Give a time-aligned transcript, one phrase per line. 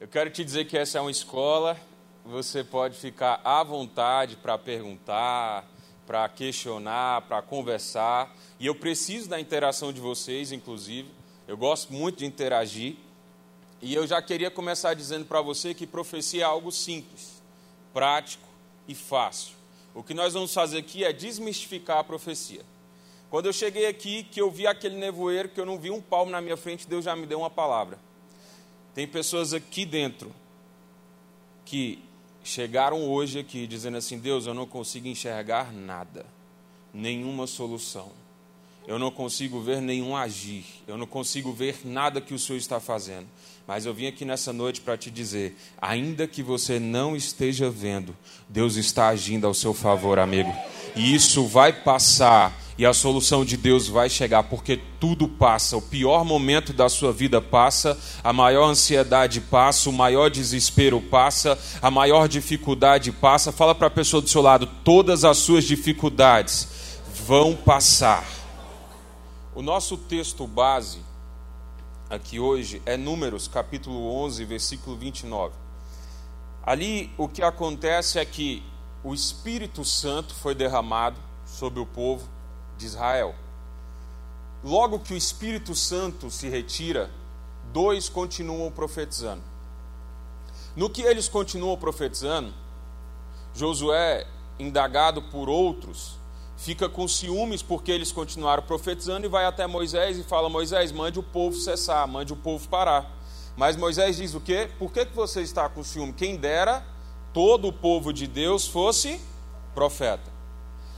[0.00, 1.78] Eu quero te dizer que essa é uma escola,
[2.24, 5.70] você pode ficar à vontade para perguntar,
[6.06, 11.10] para questionar, para conversar, e eu preciso da interação de vocês, inclusive.
[11.46, 12.96] Eu gosto muito de interagir.
[13.82, 17.42] E eu já queria começar dizendo para você que profecia é algo simples,
[17.92, 18.48] prático
[18.88, 19.52] e fácil.
[19.94, 22.62] O que nós vamos fazer aqui é desmistificar a profecia.
[23.28, 26.32] Quando eu cheguei aqui, que eu vi aquele nevoeiro, que eu não vi um palmo
[26.32, 27.98] na minha frente, Deus já me deu uma palavra.
[28.94, 30.32] Tem pessoas aqui dentro
[31.64, 32.02] que
[32.42, 36.26] chegaram hoje aqui dizendo assim: Deus, eu não consigo enxergar nada,
[36.92, 38.10] nenhuma solução.
[38.86, 42.80] Eu não consigo ver nenhum agir, eu não consigo ver nada que o Senhor está
[42.80, 43.28] fazendo.
[43.66, 48.16] Mas eu vim aqui nessa noite para te dizer: ainda que você não esteja vendo,
[48.48, 50.52] Deus está agindo ao seu favor, amigo.
[50.96, 55.76] E isso vai passar e a solução de Deus vai chegar, porque tudo passa.
[55.76, 61.58] O pior momento da sua vida passa, a maior ansiedade passa, o maior desespero passa,
[61.82, 63.52] a maior dificuldade passa.
[63.52, 66.96] Fala para a pessoa do seu lado: todas as suas dificuldades
[67.26, 68.26] vão passar.
[69.54, 71.00] O nosso texto base
[72.08, 75.52] aqui hoje é Números, capítulo 11, versículo 29.
[76.62, 78.62] Ali o que acontece é que
[79.04, 82.39] o Espírito Santo foi derramado sobre o povo
[82.80, 83.34] de Israel.
[84.64, 87.10] Logo que o Espírito Santo se retira,
[87.72, 89.42] dois continuam profetizando.
[90.74, 92.52] No que eles continuam profetizando,
[93.54, 94.26] Josué,
[94.58, 96.18] indagado por outros,
[96.56, 101.18] fica com ciúmes porque eles continuaram profetizando e vai até Moisés e fala: Moisés, mande
[101.18, 103.10] o povo cessar, mande o povo parar.
[103.56, 104.70] Mas Moisés diz o quê?
[104.78, 106.12] Por que, que você está com ciúme?
[106.12, 106.84] Quem dera
[107.32, 109.20] todo o povo de Deus fosse
[109.74, 110.39] profeta.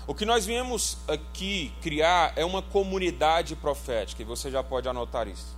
[0.07, 5.29] O que nós viemos aqui criar é uma comunidade profética, e você já pode anotar
[5.29, 5.57] isso.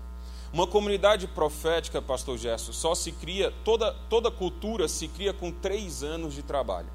[0.53, 6.03] Uma comunidade profética, pastor Gerson, só se cria, toda, toda cultura se cria com três
[6.03, 6.89] anos de trabalho.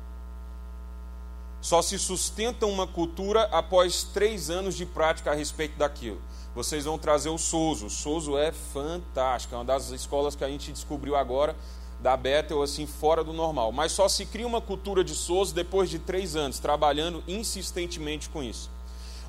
[1.59, 6.21] Só se sustenta uma cultura após três anos de prática a respeito daquilo.
[6.55, 7.87] Vocês vão trazer o Souzo.
[7.87, 11.55] O Souzo é fantástico, é uma das escolas que a gente descobriu agora
[12.01, 13.71] da Bethel assim fora do normal.
[13.71, 18.41] Mas só se cria uma cultura de SOS depois de três anos, trabalhando insistentemente com
[18.41, 18.69] isso.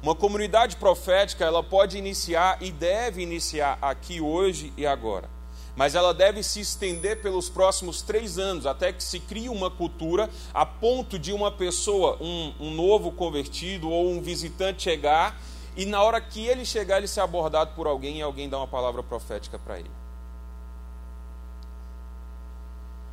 [0.03, 5.29] Uma comunidade profética ela pode iniciar e deve iniciar aqui hoje e agora.
[5.77, 10.29] Mas ela deve se estender pelos próximos três anos, até que se crie uma cultura
[10.53, 15.39] a ponto de uma pessoa, um, um novo convertido ou um visitante chegar,
[15.77, 18.67] e na hora que ele chegar, ele ser abordado por alguém e alguém dar uma
[18.67, 19.91] palavra profética para ele.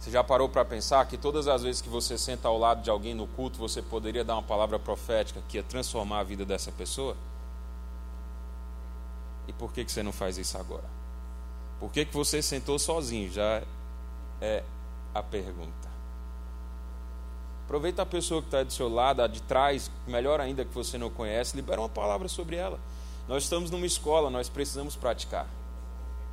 [0.07, 2.89] Você já parou para pensar que todas as vezes que você senta ao lado de
[2.89, 6.71] alguém no culto, você poderia dar uma palavra profética que ia transformar a vida dessa
[6.71, 7.13] pessoa?
[9.49, 10.85] E por que, que você não faz isso agora?
[11.77, 13.29] Por que, que você sentou sozinho?
[13.29, 13.61] Já
[14.39, 14.63] é
[15.13, 15.89] a pergunta.
[17.65, 20.97] Aproveita a pessoa que está do seu lado, a de trás, melhor ainda que você
[20.97, 22.79] não conhece, libera uma palavra sobre ela.
[23.27, 25.47] Nós estamos numa escola, nós precisamos praticar.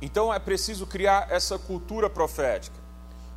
[0.01, 2.84] Então é preciso criar essa cultura profética.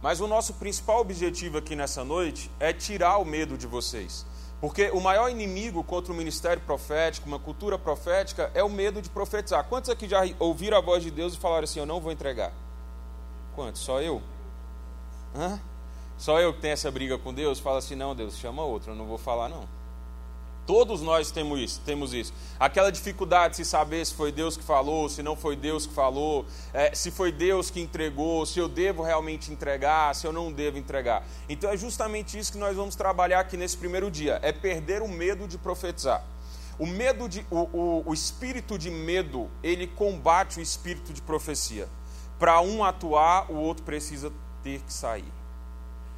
[0.01, 4.25] Mas o nosso principal objetivo aqui nessa noite é tirar o medo de vocês.
[4.61, 9.09] Porque o maior inimigo contra o ministério profético, uma cultura profética, é o medo de
[9.09, 9.65] profetizar.
[9.65, 12.53] Quantos aqui já ouviram a voz de Deus e falaram assim: Eu não vou entregar?
[13.55, 13.83] Quantos?
[13.83, 14.21] Só eu?
[15.35, 15.61] Hã?
[16.17, 17.61] Só eu que tenho essa briga com Deus?
[17.61, 19.78] Fala assim: Não, Deus, chama outro, eu não vou falar, não.
[20.69, 22.31] Todos nós temos isso, temos isso.
[22.61, 25.95] Aquela dificuldade de se saber se foi Deus que falou, se não foi Deus que
[25.95, 30.53] falou, é, se foi Deus que entregou, se eu devo realmente entregar, se eu não
[30.53, 31.27] devo entregar.
[31.49, 35.09] Então é justamente isso que nós vamos trabalhar aqui nesse primeiro dia: é perder o
[35.09, 36.23] medo de profetizar.
[36.79, 41.89] O medo de, o, o, o espírito de medo, ele combate o espírito de profecia.
[42.39, 44.31] Para um atuar, o outro precisa
[44.63, 45.33] ter que sair.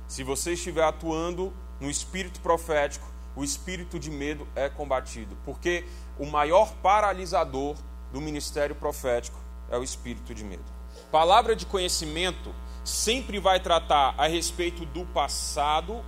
[0.09, 5.85] Se você estiver atuando no espírito profético, o espírito de medo é combatido, porque
[6.19, 7.77] o maior paralisador
[8.13, 9.39] do ministério profético
[9.71, 10.65] é o espírito de medo.
[11.11, 12.55] Palavra de conhecimento
[12.85, 16.03] sempre vai tratar a respeito do passado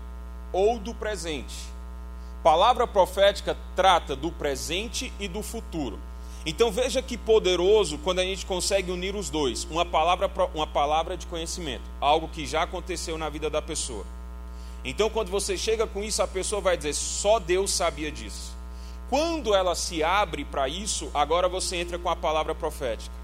[0.53, 1.55] ou do presente.
[2.43, 5.99] Palavra profética trata do presente e do futuro.
[6.45, 9.65] Então veja que poderoso quando a gente consegue unir os dois.
[9.71, 14.05] Uma palavra, uma palavra de conhecimento, algo que já aconteceu na vida da pessoa
[14.85, 18.53] então, quando você chega com isso, a pessoa vai dizer: só Deus sabia disso.
[19.09, 23.15] Quando ela se abre para isso, agora você entra com a palavra profética.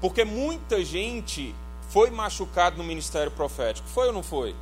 [0.00, 1.54] Porque muita gente
[1.90, 3.88] foi machucado no ministério profético.
[3.88, 4.54] Foi ou não foi?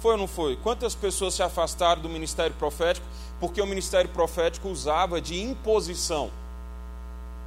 [0.00, 0.56] Foi ou não foi?
[0.56, 3.06] Quantas pessoas se afastaram do ministério profético
[3.40, 6.30] porque o ministério profético usava de imposição,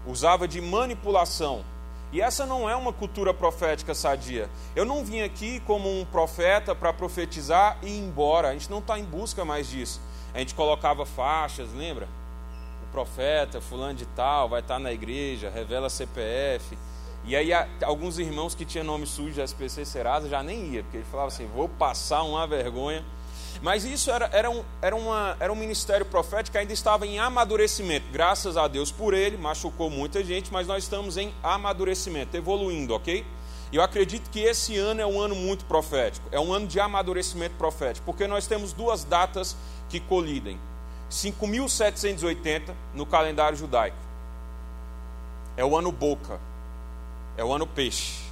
[0.05, 1.63] usava de manipulação.
[2.11, 4.49] E essa não é uma cultura profética sadia.
[4.75, 8.49] Eu não vim aqui como um profeta para profetizar e ir embora.
[8.49, 9.99] A gente não está em busca mais disso.
[10.33, 12.07] A gente colocava faixas, lembra?
[12.87, 16.77] O profeta, fulano de tal, vai estar tá na igreja, revela CPF.
[17.25, 17.49] E aí
[17.83, 21.27] alguns irmãos que tinham nome sujo de SPC Serasa já nem ia, porque ele falava
[21.27, 23.03] assim, vou passar uma vergonha.
[23.61, 27.19] Mas isso era, era, um, era, uma, era um ministério profético que ainda estava em
[27.19, 28.05] amadurecimento.
[28.11, 33.25] Graças a Deus por ele, machucou muita gente, mas nós estamos em amadurecimento, evoluindo, ok?
[33.71, 37.55] Eu acredito que esse ano é um ano muito profético, é um ano de amadurecimento
[37.55, 39.57] profético, porque nós temos duas datas
[39.89, 40.59] que colidem.
[41.09, 43.97] 5.780 no calendário judaico.
[45.55, 46.39] É o ano Boca,
[47.35, 48.26] é o ano peixe.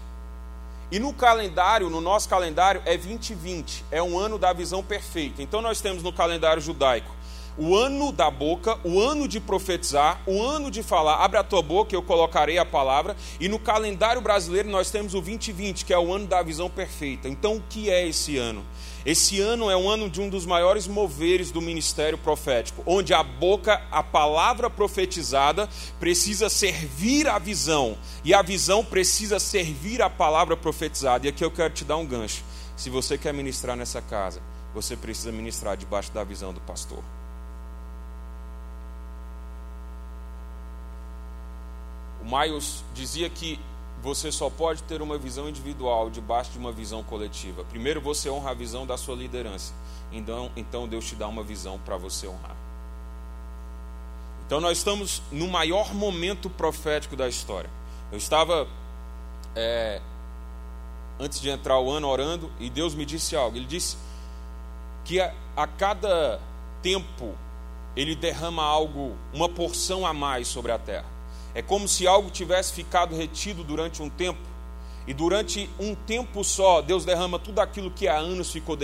[0.95, 5.43] E no calendário, no nosso calendário, é 2020, é um ano da visão perfeita.
[5.43, 7.13] Então nós temos no calendário judaico
[7.57, 11.23] o ano da boca, o ano de profetizar, o ano de falar.
[11.23, 13.15] Abre a tua boca, eu colocarei a palavra.
[13.39, 17.27] E no calendário brasileiro nós temos o 2020, que é o ano da visão perfeita.
[17.27, 18.65] Então o que é esse ano?
[19.05, 23.21] Esse ano é um ano de um dos maiores moveres do ministério profético, onde a
[23.21, 25.69] boca, a palavra profetizada,
[25.99, 31.27] precisa servir a visão, e a visão precisa servir a palavra profetizada.
[31.27, 32.43] E aqui eu quero te dar um gancho.
[32.75, 34.41] Se você quer ministrar nessa casa,
[34.73, 37.03] você precisa ministrar debaixo da visão do pastor.
[42.19, 43.59] O Miles dizia que
[44.05, 47.63] você só pode ter uma visão individual debaixo de uma visão coletiva.
[47.65, 49.73] Primeiro você honra a visão da sua liderança.
[50.11, 52.55] Então, então Deus te dá uma visão para você honrar.
[54.45, 57.69] Então nós estamos no maior momento profético da história.
[58.11, 58.67] Eu estava
[59.55, 59.99] é,
[61.19, 63.57] antes de entrar o ano orando e Deus me disse algo.
[63.57, 63.97] Ele disse
[65.03, 66.39] que a, a cada
[66.83, 67.33] tempo
[67.95, 71.14] ele derrama algo, uma porção a mais sobre a terra.
[71.55, 74.55] É como se algo tivesse ficado retido durante um tempo,
[75.07, 78.77] e durante um tempo só, Deus derrama tudo aquilo que há anos ficou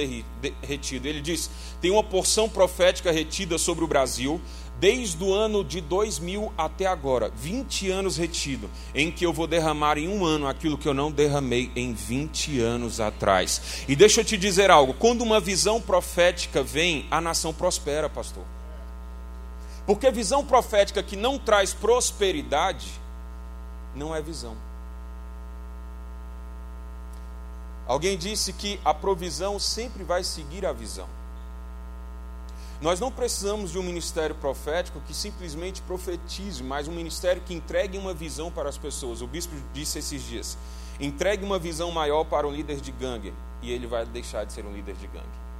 [0.62, 1.07] retido.
[1.07, 1.50] Ele diz:
[1.81, 4.39] tem uma porção profética retida sobre o Brasil,
[4.79, 9.97] desde o ano de 2000 até agora, 20 anos retido, em que eu vou derramar
[9.97, 13.83] em um ano aquilo que eu não derramei em 20 anos atrás.
[13.88, 18.44] E deixa eu te dizer algo: quando uma visão profética vem, a nação prospera, pastor.
[19.86, 22.92] Porque visão profética que não traz prosperidade
[23.95, 24.56] não é visão.
[27.88, 31.07] Alguém disse que a provisão sempre vai seguir a visão.
[32.80, 37.98] Nós não precisamos de um ministério profético que simplesmente profetize, mas um ministério que entregue
[37.98, 39.22] uma visão para as pessoas.
[39.22, 40.57] O bispo disse esses dias:
[41.00, 44.66] entregue uma visão maior para um líder de gangue, e ele vai deixar de ser
[44.66, 45.50] um líder de gangue.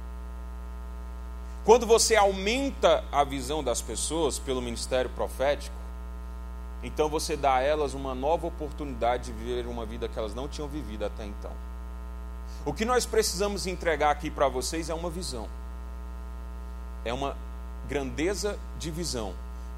[1.64, 5.76] Quando você aumenta a visão das pessoas pelo ministério profético,
[6.82, 10.48] então você dá a elas uma nova oportunidade de viver uma vida que elas não
[10.48, 11.52] tinham vivido até então.
[12.64, 15.48] O que nós precisamos entregar aqui para vocês é uma visão.
[17.04, 17.36] É uma
[17.88, 19.32] grandeza de visão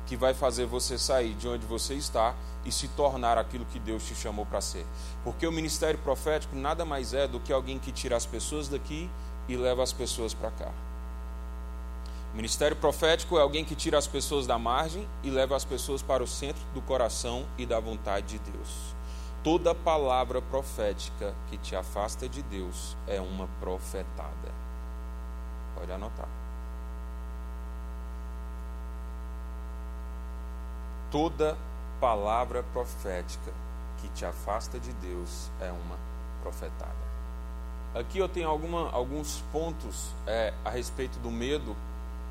[0.06, 2.34] que vai fazer você sair de onde você está
[2.64, 4.86] e se tornar aquilo que Deus te chamou para ser.
[5.22, 9.10] Porque o ministério profético nada mais é do que alguém que tira as pessoas daqui
[9.48, 10.72] e leva as pessoas para cá.
[12.34, 16.20] Ministério profético é alguém que tira as pessoas da margem e leva as pessoas para
[16.20, 18.68] o centro do coração e da vontade de Deus.
[19.44, 24.52] Toda palavra profética que te afasta de Deus é uma profetada.
[25.76, 26.28] Pode anotar.
[31.12, 31.56] Toda
[32.00, 33.52] palavra profética
[34.00, 35.96] que te afasta de Deus é uma
[36.42, 36.92] profetada.
[37.94, 41.76] Aqui eu tenho alguma, alguns pontos é, a respeito do medo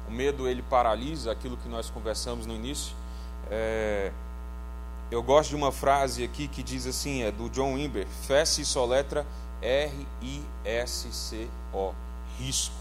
[0.07, 2.95] o medo ele paralisa aquilo que nós conversamos no início.
[3.49, 4.11] É,
[5.11, 8.65] eu gosto de uma frase aqui que diz assim, é do John Wimber, fé se
[8.65, 9.25] soletra
[9.61, 9.93] R-I-S-C-O,
[12.37, 12.75] risco.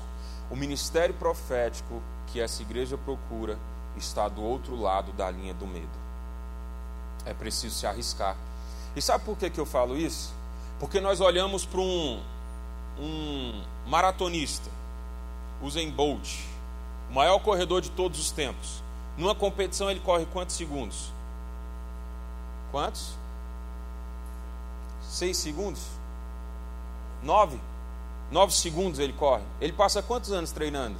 [0.50, 3.58] O ministério profético que essa igreja procura
[3.96, 6.02] está do outro lado da linha do medo.
[7.24, 8.36] É preciso se arriscar.
[8.96, 10.34] E sabe por que, que eu falo isso?
[10.80, 12.20] Porque nós olhamos para um,
[12.98, 14.68] um maratonista,
[15.62, 16.40] Usain Bolt,
[17.12, 18.82] o maior corredor de todos os tempos.
[19.18, 21.12] Numa competição ele corre quantos segundos?
[22.70, 23.14] Quantos?
[25.02, 25.82] Seis segundos?
[27.22, 27.60] Nove?
[28.30, 29.42] Nove segundos ele corre.
[29.60, 30.96] Ele passa quantos anos treinando?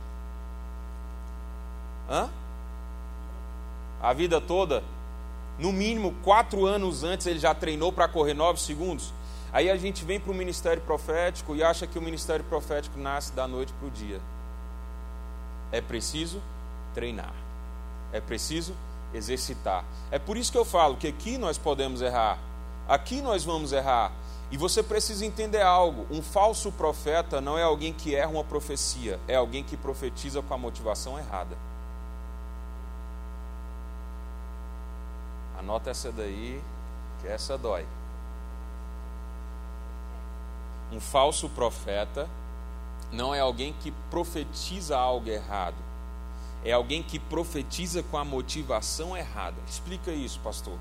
[2.11, 2.29] Hã?
[4.03, 4.85] A vida toda?
[5.59, 9.15] No mínimo quatro anos antes ele já treinou para correr nove segundos.
[9.51, 13.33] Aí a gente vem para o ministério profético e acha que o ministério profético nasce
[13.33, 14.21] da noite para o dia
[15.73, 16.41] é preciso
[16.95, 17.35] treinar,
[18.13, 18.75] é preciso
[19.13, 19.85] exercitar.
[20.11, 22.39] É por isso que eu falo que aqui nós podemos errar,
[22.89, 24.13] Aqui nós vamos errar.
[24.51, 29.19] E você precisa entender algo: um falso profeta não é alguém que erra uma profecia,
[29.27, 31.57] é alguém que profetiza com a motivação errada.
[35.59, 36.61] Anota essa daí,
[37.21, 37.87] que essa dói.
[40.91, 42.29] Um falso profeta
[43.13, 45.77] não é alguém que profetiza algo errado,
[46.65, 49.57] é alguém que profetiza com a motivação errada.
[49.69, 50.79] Explica isso, pastor.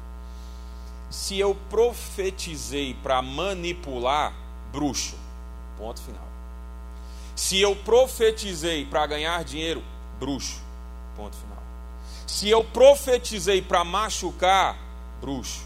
[1.10, 4.34] Se eu profetizei para manipular,
[4.72, 5.18] bruxo.
[5.78, 6.28] Ponto final.
[7.36, 9.84] Se eu profetizei para ganhar dinheiro,
[10.20, 10.62] bruxo.
[11.18, 11.62] Ponto final.
[12.26, 14.78] Se eu profetizei para machucar,
[15.20, 15.66] bruxo.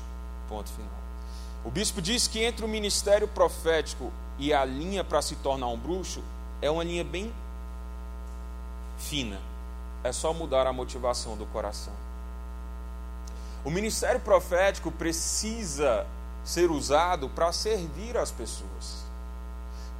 [0.49, 0.89] Ponto final.
[1.63, 5.77] O bispo diz que entre o ministério profético e a linha para se tornar um
[5.77, 6.23] bruxo
[6.65, 7.31] é uma linha bem
[8.97, 9.39] fina.
[10.03, 11.93] É só mudar a motivação do coração.
[13.63, 16.05] O ministério profético precisa
[16.43, 19.03] ser usado para servir as pessoas.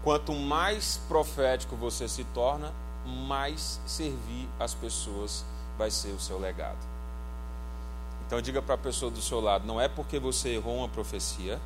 [0.04, 2.72] Quanto mais profético você se torna,
[3.06, 5.44] mais servir as pessoas
[5.78, 6.78] vai ser o seu legado.
[8.26, 11.60] Então diga para a pessoa do seu lado, não é porque você errou uma profecia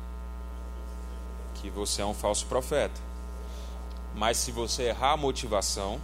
[1.54, 3.09] que você é um falso profeta.
[4.14, 6.00] Mas se você errar a motivação,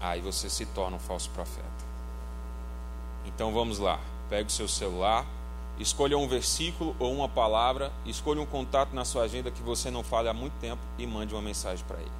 [0.00, 1.66] aí você se torna um falso profeta.
[3.24, 3.98] Então vamos lá.
[4.28, 5.24] Pegue o seu celular,
[5.78, 10.02] escolha um versículo ou uma palavra, escolha um contato na sua agenda que você não
[10.02, 12.10] fale há muito tempo e mande uma mensagem para ele.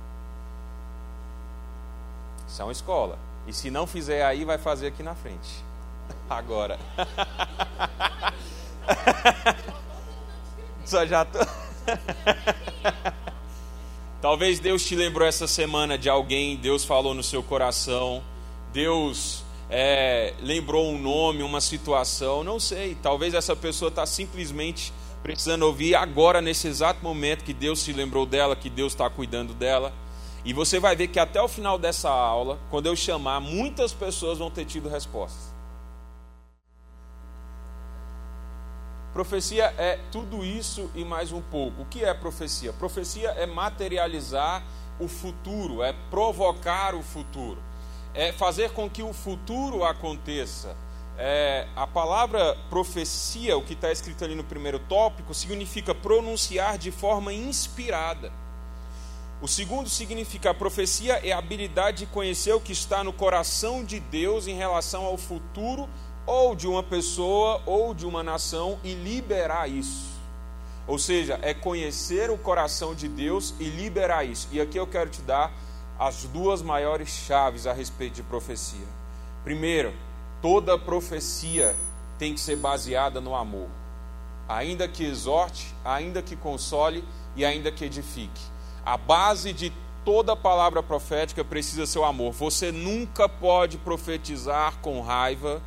[2.47, 3.19] Isso é uma escola.
[3.47, 5.65] E se não fizer aí, vai fazer aqui na frente.
[6.29, 6.79] Agora.
[10.85, 11.39] Só já tô.
[14.21, 18.23] Talvez Deus te lembrou essa semana de alguém, Deus falou no seu coração,
[18.73, 22.97] Deus é, lembrou um nome, uma situação, não sei.
[23.03, 24.93] Talvez essa pessoa está simplesmente
[25.23, 29.53] precisando ouvir agora, nesse exato momento, que Deus se lembrou dela, que Deus está cuidando
[29.53, 29.93] dela.
[30.45, 34.39] E você vai ver que até o final dessa aula, quando eu chamar, muitas pessoas
[34.39, 35.56] vão ter tido respostas.
[39.17, 41.81] Profecia é tudo isso e mais um pouco.
[41.81, 42.71] O que é profecia?
[42.71, 44.63] Profecia é materializar
[45.01, 47.59] o futuro, é provocar o futuro,
[48.13, 50.77] é fazer com que o futuro aconteça.
[51.17, 56.91] É, a palavra profecia, o que está escrito ali no primeiro tópico, significa pronunciar de
[56.91, 58.31] forma inspirada.
[59.41, 63.83] O segundo significa a profecia é a habilidade de conhecer o que está no coração
[63.83, 65.89] de Deus em relação ao futuro
[66.27, 70.17] ou de uma pessoa ou de uma nação e liberar isso.
[70.87, 74.49] Ou seja, é conhecer o coração de Deus e liberar isso.
[74.53, 75.53] E aqui eu quero te dar
[75.99, 78.87] as duas maiores chaves a respeito de profecia.
[79.43, 79.93] Primeiro,
[80.43, 81.75] toda profecia
[82.19, 83.69] tem que ser baseada no amor.
[84.49, 87.03] Ainda que exorte, ainda que console
[87.35, 88.41] e ainda que edifique.
[88.85, 89.73] A base de
[90.05, 92.33] toda palavra profética precisa ser o amor.
[92.33, 95.61] Você nunca pode profetizar com raiva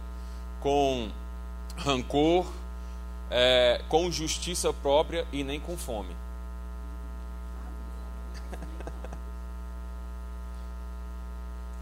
[0.61, 1.09] com
[1.77, 2.45] rancor,
[3.29, 6.15] é, com justiça própria e nem com fome.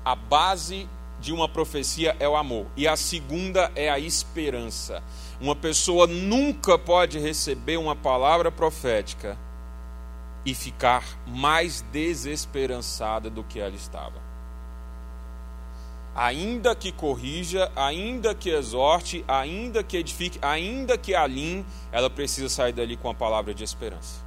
[0.05, 0.87] a base
[1.19, 5.01] de uma profecia é o amor, e a segunda é a esperança.
[5.41, 9.37] Uma pessoa nunca pode receber uma palavra profética
[10.45, 14.26] e ficar mais desesperançada do que ela estava
[16.17, 22.73] ainda que corrija, ainda que exorte, ainda que edifique, ainda que alinhe, ela precisa sair
[22.73, 24.25] dali com a palavra de esperança.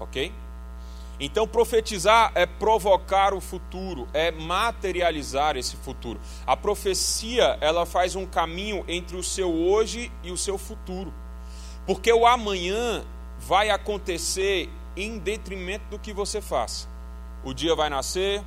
[0.00, 0.32] Ok?
[1.20, 6.18] Então, profetizar é provocar o futuro, é materializar esse futuro.
[6.44, 11.12] A profecia, ela faz um caminho entre o seu hoje e o seu futuro.
[11.86, 13.04] Porque o amanhã
[13.38, 16.88] vai acontecer em detrimento do que você faça.
[17.44, 18.42] O dia vai nascer,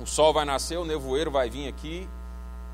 [0.00, 2.08] o sol vai nascer, o nevoeiro vai vir aqui.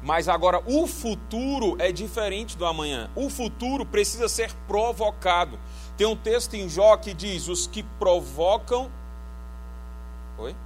[0.02, 3.10] Mas agora o futuro é diferente do amanhã.
[3.14, 5.58] O futuro precisa ser provocado.
[5.96, 8.90] Tem um texto em Jó que diz: os que provocam.
[10.38, 10.56] Oi?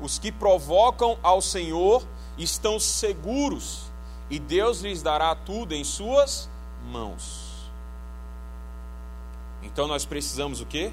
[0.00, 2.06] Os que provocam ao Senhor
[2.36, 3.90] estão seguros,
[4.30, 6.48] e Deus lhes dará tudo em suas
[6.92, 7.68] mãos.
[9.60, 10.92] Então nós precisamos o que?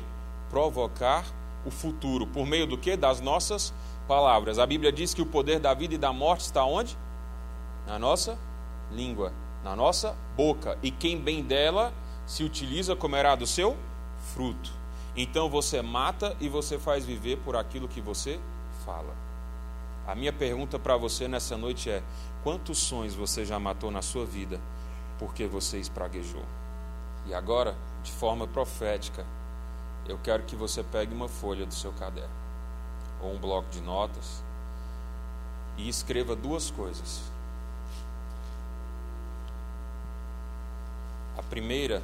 [0.49, 1.23] Provocar
[1.63, 2.25] o futuro.
[2.25, 2.97] Por meio do que?
[2.97, 3.71] Das nossas
[4.07, 4.59] palavras.
[4.59, 6.97] A Bíblia diz que o poder da vida e da morte está onde?
[7.85, 8.37] Na nossa
[8.91, 9.33] língua,
[9.63, 10.77] na nossa boca.
[10.81, 11.93] E quem bem dela
[12.25, 13.75] se utiliza comerá do seu
[14.33, 14.71] fruto.
[15.15, 18.39] Então você mata e você faz viver por aquilo que você
[18.85, 19.13] fala.
[20.07, 22.03] A minha pergunta para você nessa noite é:
[22.43, 24.59] quantos sonhos você já matou na sua vida
[25.17, 26.43] porque você espraguejou.
[27.25, 29.25] E agora, de forma profética,
[30.07, 32.44] eu quero que você pegue uma folha do seu caderno
[33.21, 34.43] ou um bloco de notas
[35.77, 37.21] e escreva duas coisas.
[41.37, 42.01] A primeira,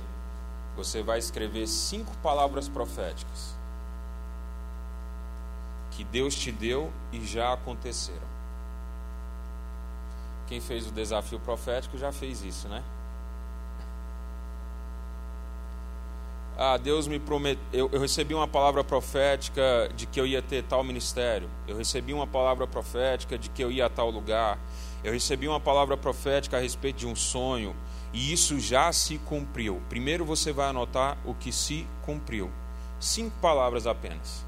[0.76, 3.56] você vai escrever cinco palavras proféticas
[5.92, 8.32] que Deus te deu e já aconteceram.
[10.48, 12.84] Quem fez o desafio profético já fez isso, né?
[16.64, 17.64] Ah, Deus me prometeu.
[17.74, 21.50] Eu, eu, recebi uma palavra profética de que eu ia ter tal ministério.
[21.68, 24.60] Eu recebi uma palavra profética de que eu ia a tal lugar.
[25.04, 27.76] Eu recebi uma palavra profética a respeito de um sonho.
[28.14, 29.82] E isso já se cumpriu.
[29.90, 32.52] Primeiro você vai anotar o que se cumpriu.
[33.00, 34.46] Cinco palavras apenas.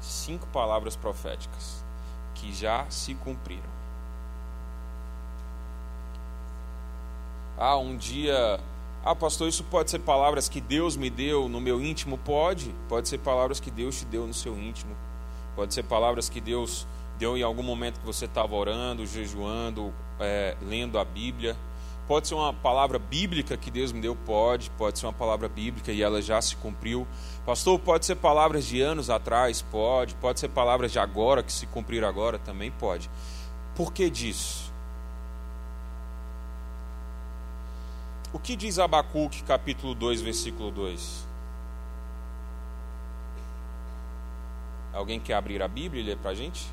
[0.00, 1.84] Cinco palavras proféticas
[2.34, 3.83] que já se cumpriram.
[7.56, 8.58] Ah, um dia.
[9.04, 12.18] Ah, pastor, isso pode ser palavras que Deus me deu no meu íntimo?
[12.18, 12.74] Pode.
[12.88, 14.94] Pode ser palavras que Deus te deu no seu íntimo.
[15.54, 16.86] Pode ser palavras que Deus
[17.18, 21.56] deu em algum momento que você estava orando, jejuando, é, lendo a Bíblia.
[22.06, 24.14] Pode ser uma palavra bíblica que Deus me deu?
[24.14, 24.70] Pode.
[24.70, 27.06] Pode ser uma palavra bíblica e ela já se cumpriu.
[27.46, 29.62] Pastor, pode ser palavras de anos atrás?
[29.62, 30.14] Pode.
[30.16, 32.38] Pode ser palavras de agora que se cumpriram agora?
[32.38, 33.08] Também pode.
[33.74, 34.63] Por que disso?
[38.34, 41.24] O que diz Abacuque, capítulo 2, versículo 2?
[44.92, 46.66] Alguém quer abrir a Bíblia e ler para a gente?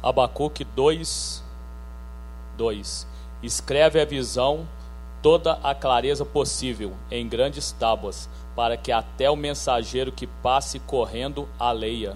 [0.00, 1.42] Abacuque 2,
[2.56, 3.06] 2.
[3.42, 4.68] Escreve a visão,
[5.20, 11.48] toda a clareza possível, em grandes tábuas, para que até o mensageiro que passe correndo
[11.58, 12.12] a leia.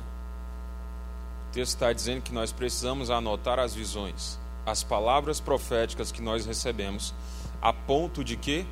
[1.49, 6.47] O texto está dizendo que nós precisamos anotar as visões, as palavras proféticas que nós
[6.47, 7.13] recebemos
[7.63, 8.67] a ponto de que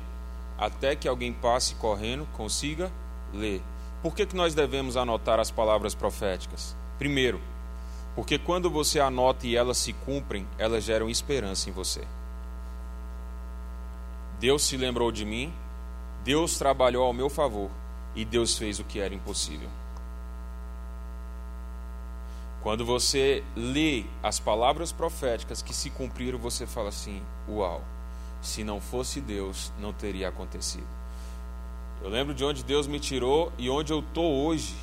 [0.57, 2.91] até que alguém passe correndo consiga
[3.33, 3.63] ler.
[4.03, 6.75] Por que, que nós devemos anotar as palavras proféticas?
[6.99, 7.39] Primeiro,
[8.15, 12.01] porque quando você anota e elas se cumprem, elas geram esperança em você.
[14.39, 15.53] Deus se lembrou de mim,
[16.23, 17.69] Deus trabalhou ao meu favor
[18.13, 19.69] e Deus fez o que era impossível.
[22.61, 27.81] Quando você lê as palavras proféticas que se cumpriram, você fala assim: Uau!
[28.41, 30.87] Se não fosse Deus, não teria acontecido.
[32.01, 34.75] Eu lembro de onde Deus me tirou e onde eu estou hoje.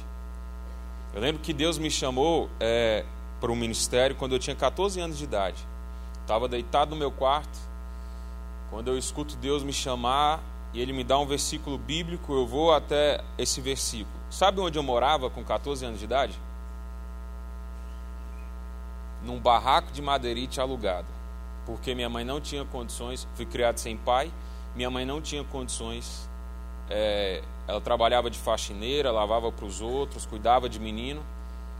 [1.12, 3.04] Eu lembro que Deus me chamou é,
[3.40, 5.66] para o ministério quando eu tinha 14 anos de idade.
[6.20, 7.58] Estava deitado no meu quarto.
[8.70, 10.40] Quando eu escuto Deus me chamar
[10.72, 14.16] e Ele me dá um versículo bíblico, eu vou até esse versículo.
[14.30, 16.38] Sabe onde eu morava com 14 anos de idade?
[19.24, 21.17] Num barraco de madeirite alugado
[21.68, 24.32] porque minha mãe não tinha condições, fui criado sem pai,
[24.74, 26.26] minha mãe não tinha condições,
[26.88, 31.22] é, ela trabalhava de faxineira, lavava para os outros, cuidava de menino,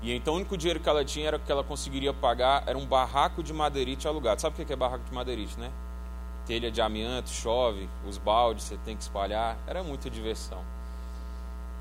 [0.02, 2.84] e então o único dinheiro que ela tinha era que ela conseguiria pagar, era um
[2.84, 4.42] barraco de madeirite alugado.
[4.42, 5.72] Sabe o que é barraco de madeirite, né?
[6.46, 10.62] Telha de amianto, chove, os baldes você tem que espalhar, era muita diversão.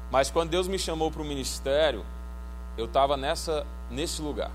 [0.09, 2.05] Mas quando Deus me chamou para o ministério,
[2.77, 4.51] eu estava nesse lugar.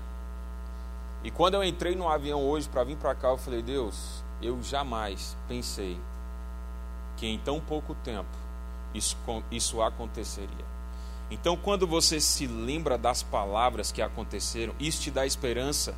[1.23, 4.61] E quando eu entrei no avião hoje para vir para cá, eu falei: Deus, eu
[4.61, 5.97] jamais pensei
[7.15, 8.43] que em tão pouco tempo
[8.93, 9.17] isso,
[9.51, 10.73] isso aconteceria.
[11.31, 15.95] Então, quando você se lembra das palavras que aconteceram, isso te dá esperança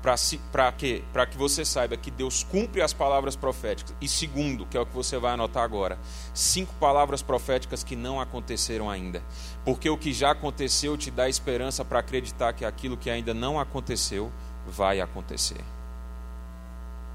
[0.00, 3.94] para que, que você saiba que Deus cumpre as palavras proféticas.
[4.00, 5.98] E segundo, que é o que você vai anotar agora,
[6.32, 9.22] cinco palavras proféticas que não aconteceram ainda.
[9.64, 13.58] Porque o que já aconteceu te dá esperança para acreditar que aquilo que ainda não
[13.58, 14.30] aconteceu
[14.68, 15.64] vai acontecer.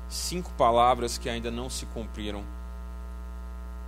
[0.09, 2.43] Cinco palavras que ainda não se cumpriram.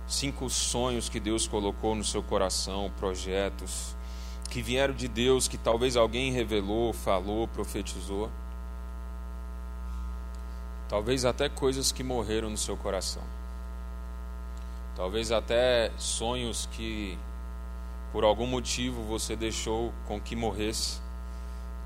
[0.06, 3.94] Cinco sonhos que Deus colocou no seu coração, projetos
[4.50, 8.30] que vieram de Deus, que talvez alguém revelou, falou, profetizou.
[10.88, 13.22] Talvez até coisas que morreram no seu coração.
[14.94, 17.18] Talvez até sonhos que
[18.12, 21.00] por algum motivo você deixou com que morresse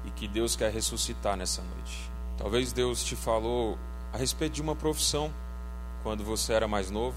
[0.04, 2.10] e que Deus quer ressuscitar nessa noite.
[2.36, 3.78] Talvez Deus te falou
[4.12, 5.32] a respeito de uma profissão
[6.02, 7.16] quando você era mais novo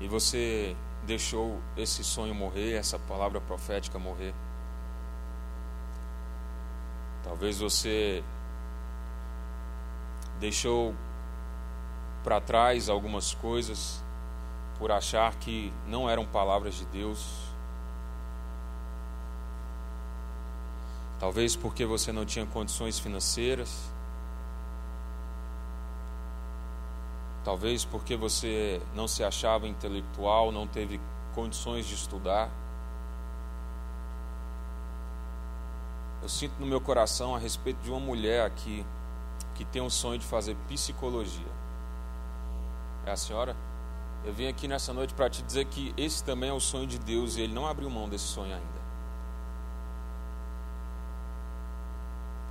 [0.00, 4.34] e você deixou esse sonho morrer, essa palavra profética morrer.
[7.22, 8.22] Talvez você
[10.40, 10.94] deixou
[12.22, 14.02] para trás algumas coisas
[14.78, 17.47] por achar que não eram palavras de Deus
[21.18, 23.90] Talvez porque você não tinha condições financeiras.
[27.44, 31.00] Talvez porque você não se achava intelectual, não teve
[31.34, 32.50] condições de estudar.
[36.22, 38.84] Eu sinto no meu coração a respeito de uma mulher aqui
[39.54, 41.46] que tem um sonho de fazer psicologia.
[43.06, 43.56] É a senhora?
[44.24, 46.98] Eu vim aqui nessa noite para te dizer que esse também é o sonho de
[46.98, 48.77] Deus e ele não abriu mão desse sonho ainda.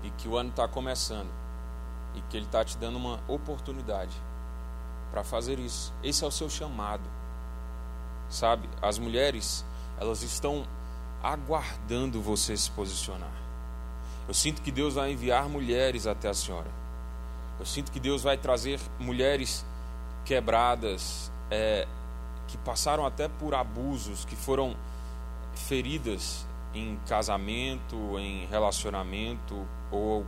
[0.07, 1.29] E que o ano está começando
[2.15, 4.15] e que ele está te dando uma oportunidade
[5.11, 5.93] para fazer isso.
[6.01, 7.03] Esse é o seu chamado.
[8.29, 9.65] Sabe, as mulheres,
[9.99, 10.65] elas estão
[11.21, 13.31] aguardando você se posicionar.
[14.29, 16.69] Eu sinto que Deus vai enviar mulheres até a senhora.
[17.59, 19.65] Eu sinto que Deus vai trazer mulheres
[20.23, 21.85] quebradas, é,
[22.47, 24.75] que passaram até por abusos, que foram
[25.53, 30.25] feridas em casamento, em relacionamento, ou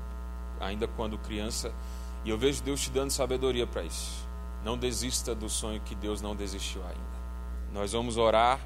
[0.60, 1.74] ainda quando criança.
[2.24, 4.28] E eu vejo Deus te dando sabedoria para isso.
[4.64, 7.20] Não desista do sonho que Deus não desistiu ainda.
[7.72, 8.60] Nós vamos orar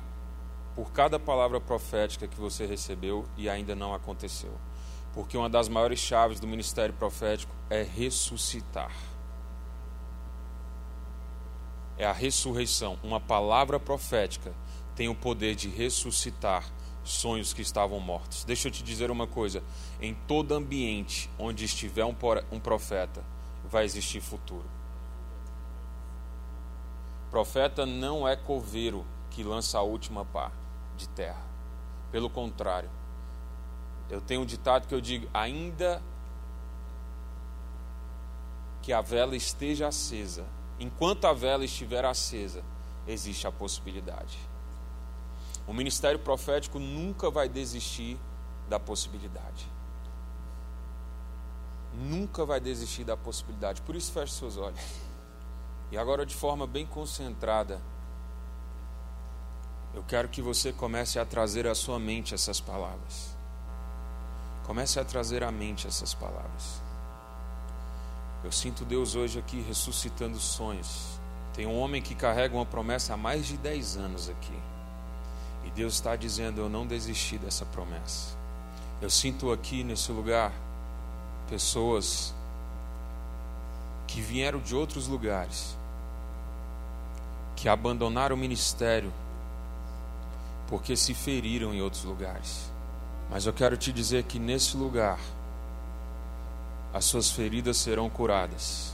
[0.75, 4.51] por cada palavra profética que você recebeu e ainda não aconteceu.
[5.13, 8.91] Porque uma das maiores chaves do ministério profético é ressuscitar.
[11.95, 12.97] É a ressurreição.
[13.03, 14.51] Uma palavra profética
[14.95, 16.65] tem o poder de ressuscitar
[17.03, 18.43] sonhos que estavam mortos.
[18.43, 19.63] Deixa eu te dizer uma coisa:
[20.01, 23.23] em todo ambiente onde estiver um profeta,
[23.69, 24.65] vai existir futuro.
[27.29, 30.51] Profeta não é coveiro que lança a última pá
[30.95, 31.41] de terra.
[32.11, 32.89] Pelo contrário,
[34.09, 36.01] eu tenho um ditado que eu digo: ainda
[38.81, 40.45] que a vela esteja acesa,
[40.79, 42.61] enquanto a vela estiver acesa,
[43.07, 44.37] existe a possibilidade.
[45.67, 48.19] O ministério profético nunca vai desistir
[48.67, 49.71] da possibilidade.
[51.93, 53.81] Nunca vai desistir da possibilidade.
[53.81, 54.79] Por isso, feche seus olhos.
[55.91, 57.79] E agora, de forma bem concentrada,
[59.93, 63.37] eu quero que você comece a trazer à sua mente essas palavras.
[64.65, 66.81] Comece a trazer à mente essas palavras.
[68.43, 71.19] Eu sinto Deus hoje aqui ressuscitando sonhos.
[71.53, 74.72] Tem um homem que carrega uma promessa há mais de 10 anos aqui.
[75.65, 78.35] E Deus está dizendo: Eu não desisti dessa promessa.
[79.01, 80.51] Eu sinto aqui nesse lugar
[81.49, 82.33] pessoas
[84.07, 85.77] que vieram de outros lugares,
[87.55, 89.11] que abandonaram o ministério
[90.67, 92.71] porque se feriram em outros lugares.
[93.29, 95.19] Mas eu quero te dizer que nesse lugar,
[96.93, 98.93] as suas feridas serão curadas,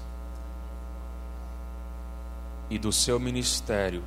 [2.70, 4.04] e do seu ministério,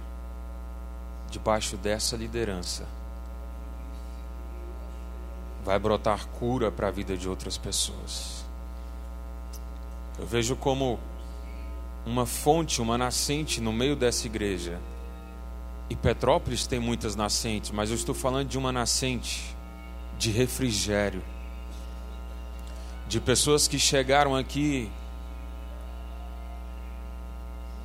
[1.32, 2.86] debaixo dessa liderança,
[5.64, 8.44] vai brotar cura para a vida de outras pessoas.
[10.18, 11.00] Eu vejo como
[12.04, 14.78] uma fonte, uma nascente no meio dessa igreja.
[15.88, 19.56] E Petrópolis tem muitas nascentes, mas eu estou falando de uma nascente
[20.18, 21.22] de refrigério.
[23.08, 24.90] De pessoas que chegaram aqui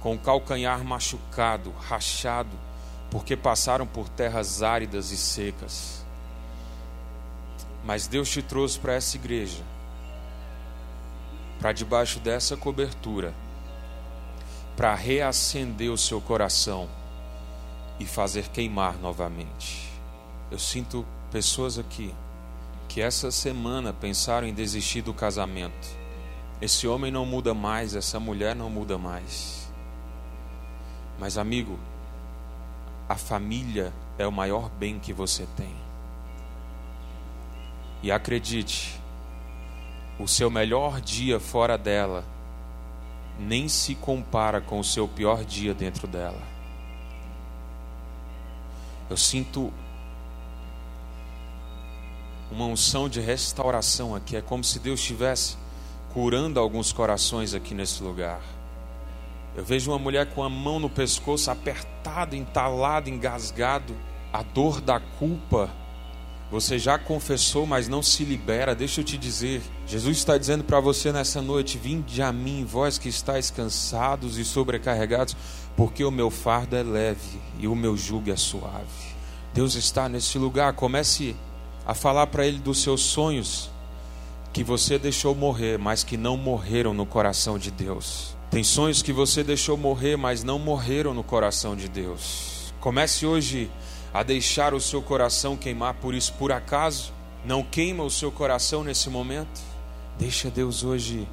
[0.01, 2.66] com o calcanhar machucado, rachado,
[3.09, 6.05] porque passaram por terras áridas e secas.
[7.83, 9.63] Mas Deus te trouxe para essa igreja,
[11.59, 13.33] para debaixo dessa cobertura,
[14.75, 16.89] para reacender o seu coração
[17.99, 19.89] e fazer queimar novamente.
[20.51, 22.13] Eu sinto pessoas aqui
[22.87, 25.87] que essa semana pensaram em desistir do casamento.
[26.61, 29.71] Esse homem não muda mais, essa mulher não muda mais.
[31.19, 31.77] Mas, amigo,
[33.07, 35.75] a família é o maior bem que você tem.
[38.01, 38.99] E acredite,
[40.19, 42.23] o seu melhor dia fora dela
[43.39, 46.41] nem se compara com o seu pior dia dentro dela.
[49.09, 49.71] Eu sinto
[52.51, 54.35] uma unção de restauração aqui.
[54.35, 55.57] É como se Deus estivesse
[56.13, 58.41] curando alguns corações aqui nesse lugar.
[59.57, 63.95] Eu vejo uma mulher com a mão no pescoço, apertado, entalado, engasgado.
[64.31, 65.67] A dor da culpa.
[66.51, 68.75] Você já confessou, mas não se libera.
[68.75, 69.63] Deixa eu te dizer.
[69.87, 74.45] Jesus está dizendo para você nessa noite: Vinde a mim, vós que estáis cansados e
[74.45, 75.35] sobrecarregados,
[75.75, 79.15] porque o meu fardo é leve e o meu jugo é suave.
[79.55, 80.73] Deus está nesse lugar.
[80.73, 81.35] Comece
[81.83, 83.71] a falar para Ele dos seus sonhos
[84.53, 88.36] que você deixou morrer, mas que não morreram no coração de Deus.
[88.49, 92.73] Tem sonhos que você deixou morrer, mas não morreram no coração de Deus.
[92.79, 93.69] Comece hoje
[94.13, 96.33] a deixar o seu coração queimar por isso.
[96.33, 97.11] Por acaso
[97.45, 99.61] não queima o seu coração nesse momento?
[100.17, 101.27] Deixa Deus hoje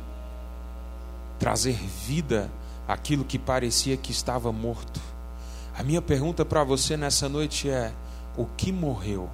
[1.38, 2.50] trazer vida
[2.86, 5.00] aquilo que parecia que estava morto.
[5.76, 7.92] A minha pergunta para você nessa noite é:
[8.36, 9.30] o que morreu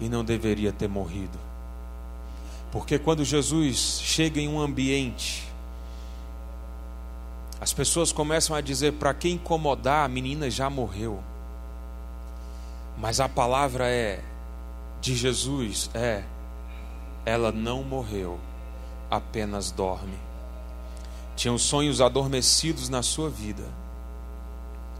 [0.00, 1.38] e não deveria ter morrido?
[2.70, 5.47] Porque quando Jesus chega em um ambiente,
[7.60, 11.22] as pessoas começam a dizer: para quem incomodar, a menina já morreu.
[12.96, 14.22] Mas a palavra é
[15.00, 16.24] de Jesus é:
[17.24, 18.38] ela não morreu,
[19.10, 20.18] apenas dorme.
[21.36, 23.64] Tinham sonhos adormecidos na sua vida,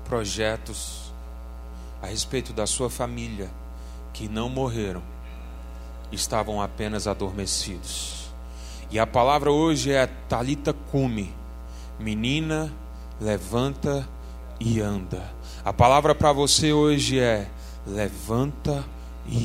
[0.05, 1.13] projetos
[2.01, 3.51] a respeito da sua família
[4.13, 5.03] que não morreram,
[6.13, 8.31] estavam apenas adormecidos.
[8.91, 11.35] E a palavra hoje é Talita cume,
[11.99, 12.73] menina,
[13.21, 14.09] levanta
[14.61, 15.23] e anda.
[15.65, 17.49] A palavra para você hoje é
[17.87, 18.98] levanta e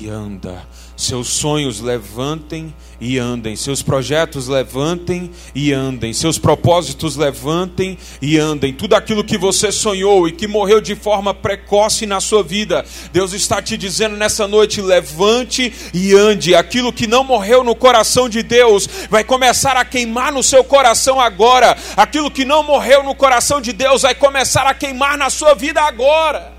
[0.08, 0.66] anda.
[0.96, 3.56] Seus sonhos levantem e andem.
[3.56, 6.14] Seus projetos levantem e andem.
[6.14, 8.74] Seus propósitos levantem e andem.
[8.74, 13.34] Tudo aquilo que você sonhou e que morreu de forma precoce na sua vida, Deus
[13.34, 16.56] está te dizendo nessa noite: levante e ande.
[16.56, 21.20] Aquilo que não morreu no coração de Deus vai começar a queimar no seu coração
[21.20, 21.76] agora.
[21.98, 25.82] Aquilo que não morreu no coração de Deus vai começar a queimar na sua vida
[25.82, 26.54] agora.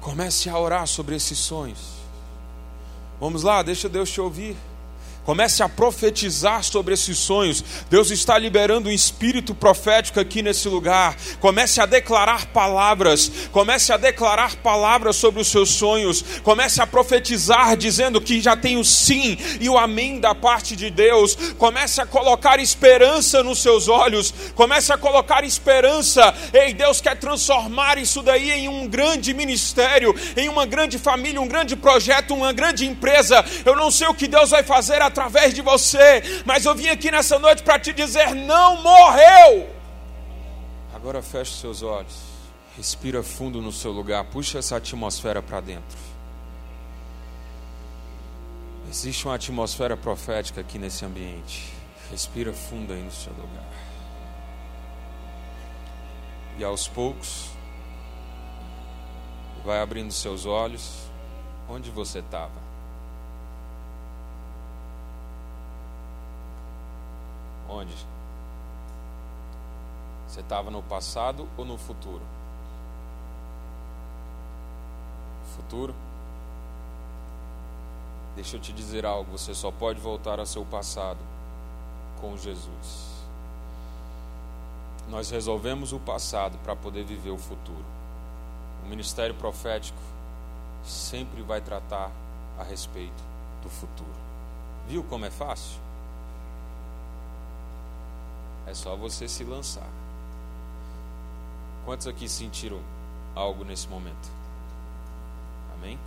[0.00, 1.97] Comece a orar sobre esses sonhos.
[3.20, 4.56] Vamos lá, deixa Deus te ouvir.
[5.28, 7.62] Comece a profetizar sobre esses sonhos.
[7.90, 11.14] Deus está liberando um espírito profético aqui nesse lugar.
[11.38, 13.30] Comece a declarar palavras.
[13.52, 16.24] Comece a declarar palavras sobre os seus sonhos.
[16.42, 20.88] Comece a profetizar dizendo que já tem o sim e o amém da parte de
[20.88, 21.36] Deus.
[21.58, 24.32] Comece a colocar esperança nos seus olhos.
[24.54, 26.34] Comece a colocar esperança.
[26.54, 31.46] Ei, Deus quer transformar isso daí em um grande ministério, em uma grande família, um
[31.46, 33.44] grande projeto, uma grande empresa.
[33.66, 36.88] Eu não sei o que Deus vai fazer através através de você, mas eu vim
[36.88, 39.68] aqui nessa noite para te dizer: não morreu.
[40.94, 42.16] Agora feche seus olhos,
[42.76, 45.98] respira fundo no seu lugar, puxa essa atmosfera para dentro.
[48.88, 51.74] Existe uma atmosfera profética aqui nesse ambiente.
[52.10, 53.68] Respira fundo aí no seu lugar.
[56.56, 57.50] E aos poucos,
[59.62, 61.06] vai abrindo seus olhos.
[61.68, 62.67] Onde você estava?
[67.78, 67.94] Onde?
[70.26, 72.22] Você estava no passado ou no futuro?
[75.54, 75.94] Futuro?
[78.34, 81.20] Deixa eu te dizer algo: você só pode voltar ao seu passado
[82.20, 83.08] com Jesus.
[85.08, 87.84] Nós resolvemos o passado para poder viver o futuro.
[88.84, 89.98] O ministério profético
[90.84, 92.10] sempre vai tratar
[92.58, 93.22] a respeito
[93.62, 94.18] do futuro.
[94.88, 95.87] Viu como é fácil?
[98.68, 99.88] É só você se lançar.
[101.86, 102.80] Quantos aqui sentiram
[103.34, 104.28] algo nesse momento?
[105.74, 105.98] Amém?